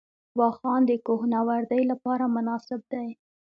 [0.39, 3.07] واخان د کوه نوردۍ لپاره مناسب دی